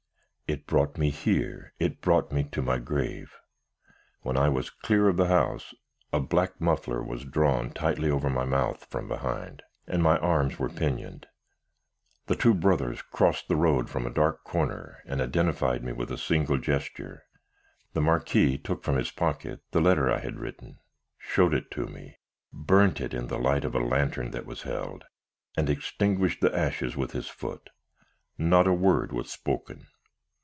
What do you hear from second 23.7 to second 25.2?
a lantern that was held,